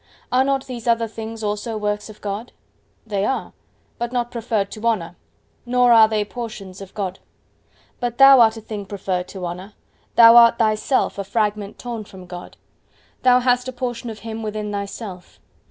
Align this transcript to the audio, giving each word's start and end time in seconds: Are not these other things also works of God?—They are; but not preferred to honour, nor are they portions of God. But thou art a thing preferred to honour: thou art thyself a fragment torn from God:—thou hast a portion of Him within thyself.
Are 0.31 0.43
not 0.43 0.65
these 0.65 0.87
other 0.87 1.07
things 1.07 1.43
also 1.43 1.77
works 1.77 2.09
of 2.09 2.21
God?—They 2.21 3.23
are; 3.23 3.53
but 3.99 4.11
not 4.11 4.31
preferred 4.31 4.71
to 4.71 4.83
honour, 4.83 5.15
nor 5.63 5.91
are 5.93 6.07
they 6.07 6.25
portions 6.25 6.81
of 6.81 6.95
God. 6.95 7.19
But 7.99 8.17
thou 8.17 8.39
art 8.39 8.57
a 8.57 8.61
thing 8.61 8.87
preferred 8.87 9.27
to 9.27 9.45
honour: 9.45 9.73
thou 10.15 10.37
art 10.37 10.57
thyself 10.57 11.19
a 11.19 11.23
fragment 11.23 11.77
torn 11.77 12.03
from 12.03 12.25
God:—thou 12.25 13.41
hast 13.41 13.67
a 13.67 13.71
portion 13.71 14.09
of 14.09 14.21
Him 14.21 14.41
within 14.41 14.71
thyself. 14.71 15.39